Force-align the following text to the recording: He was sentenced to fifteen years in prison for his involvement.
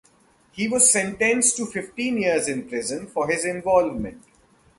He 0.51 0.67
was 0.67 0.89
sentenced 0.91 1.57
to 1.57 1.67
fifteen 1.67 2.17
years 2.17 2.47
in 2.47 2.67
prison 2.67 3.05
for 3.05 3.27
his 3.29 3.45
involvement. 3.45 4.23